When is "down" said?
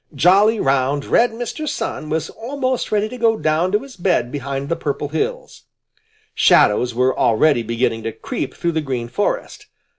3.37-3.71